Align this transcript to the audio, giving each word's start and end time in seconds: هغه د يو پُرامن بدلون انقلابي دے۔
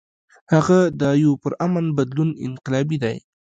هغه 0.53 0.79
د 0.99 1.03
يو 1.23 1.31
پُرامن 1.41 1.85
بدلون 1.97 2.29
انقلابي 2.47 2.97
دے۔ 3.03 3.15